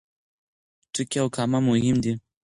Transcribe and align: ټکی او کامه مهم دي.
ټکی 0.93 1.17
او 1.21 1.27
کامه 1.35 1.59
مهم 1.69 1.95
دي. 2.03 2.13